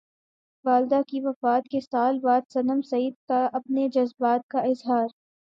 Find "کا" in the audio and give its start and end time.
3.27-3.45, 4.47-4.59